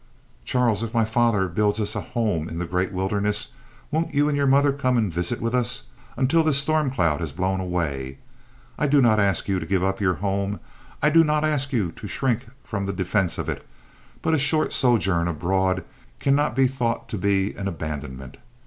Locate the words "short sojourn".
14.39-15.27